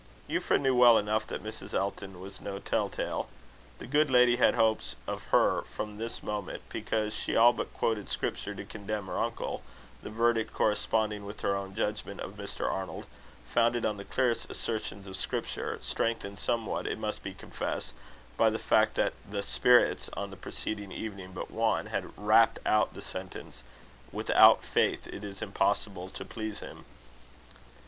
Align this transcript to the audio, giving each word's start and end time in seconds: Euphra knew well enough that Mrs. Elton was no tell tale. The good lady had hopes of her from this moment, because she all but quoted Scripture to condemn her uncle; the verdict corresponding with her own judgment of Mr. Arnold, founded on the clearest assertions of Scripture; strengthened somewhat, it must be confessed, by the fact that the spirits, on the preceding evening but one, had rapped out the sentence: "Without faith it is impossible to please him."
Euphra 0.27 0.59
knew 0.59 0.73
well 0.75 0.97
enough 0.97 1.27
that 1.27 1.43
Mrs. 1.43 1.75
Elton 1.75 2.19
was 2.19 2.41
no 2.41 2.57
tell 2.57 2.89
tale. 2.89 3.29
The 3.77 3.85
good 3.85 4.09
lady 4.09 4.37
had 4.37 4.55
hopes 4.55 4.95
of 5.05 5.25
her 5.25 5.61
from 5.61 5.99
this 5.99 6.23
moment, 6.23 6.63
because 6.69 7.13
she 7.13 7.35
all 7.35 7.53
but 7.53 7.71
quoted 7.71 8.09
Scripture 8.09 8.55
to 8.55 8.65
condemn 8.65 9.05
her 9.05 9.19
uncle; 9.19 9.61
the 10.01 10.09
verdict 10.09 10.55
corresponding 10.55 11.23
with 11.23 11.41
her 11.41 11.55
own 11.55 11.75
judgment 11.75 12.19
of 12.19 12.31
Mr. 12.31 12.67
Arnold, 12.67 13.05
founded 13.53 13.85
on 13.85 13.97
the 13.97 14.03
clearest 14.03 14.49
assertions 14.49 15.05
of 15.05 15.15
Scripture; 15.17 15.77
strengthened 15.83 16.39
somewhat, 16.39 16.87
it 16.87 16.97
must 16.97 17.21
be 17.21 17.35
confessed, 17.35 17.93
by 18.37 18.49
the 18.49 18.57
fact 18.57 18.95
that 18.95 19.13
the 19.29 19.43
spirits, 19.43 20.09
on 20.13 20.31
the 20.31 20.35
preceding 20.35 20.91
evening 20.91 21.31
but 21.31 21.51
one, 21.51 21.85
had 21.85 22.17
rapped 22.17 22.57
out 22.65 22.95
the 22.95 23.03
sentence: 23.03 23.61
"Without 24.11 24.63
faith 24.63 25.05
it 25.05 25.23
is 25.23 25.43
impossible 25.43 26.09
to 26.09 26.25
please 26.25 26.59
him." 26.61 26.85